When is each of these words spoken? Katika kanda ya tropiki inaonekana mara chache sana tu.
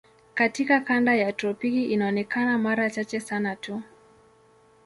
Katika 0.33 0.79
kanda 0.81 1.15
ya 1.15 1.33
tropiki 1.33 1.85
inaonekana 1.85 2.57
mara 2.57 2.89
chache 2.89 3.19
sana 3.19 3.55
tu. 3.55 3.81